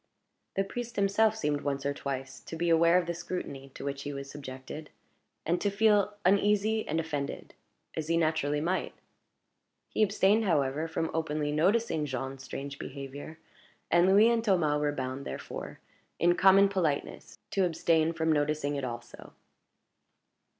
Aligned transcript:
The 0.55 0.63
priest 0.63 0.95
himself 0.95 1.35
seemed 1.35 1.61
once 1.61 1.85
or 1.85 1.93
twice 1.93 2.39
to 2.45 2.55
be 2.55 2.71
aware 2.71 2.97
of 2.97 3.05
the 3.05 3.13
scrutiny 3.13 3.69
to 3.75 3.85
which 3.85 4.01
he 4.01 4.11
was 4.11 4.31
subjected, 4.31 4.89
and 5.45 5.61
to 5.61 5.69
feel 5.69 6.15
uneasy 6.25 6.87
and 6.87 6.99
offended, 6.99 7.53
as 7.95 8.07
he 8.07 8.17
naturally 8.17 8.61
might. 8.61 8.95
He 9.89 10.01
abstained, 10.01 10.43
however, 10.45 10.87
from 10.87 11.11
openly 11.13 11.51
noticing 11.51 12.07
Jean's 12.07 12.43
strange 12.43 12.79
behavior; 12.79 13.37
and 13.91 14.07
Louis 14.07 14.31
and 14.31 14.43
Thomas 14.43 14.79
were 14.81 14.91
bound, 14.91 15.23
therefore, 15.23 15.79
in 16.17 16.33
common 16.33 16.67
politeness, 16.67 17.37
to 17.51 17.63
abstain 17.67 18.11
from 18.11 18.31
noticing 18.31 18.75
it 18.75 18.83
also. 18.83 19.33